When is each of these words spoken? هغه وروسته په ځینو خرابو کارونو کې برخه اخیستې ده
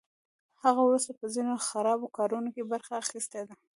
هغه 0.63 0.81
وروسته 0.87 1.11
په 1.19 1.25
ځینو 1.33 1.53
خرابو 1.67 2.07
کارونو 2.17 2.49
کې 2.55 2.69
برخه 2.71 2.93
اخیستې 3.03 3.41
ده 3.47 3.55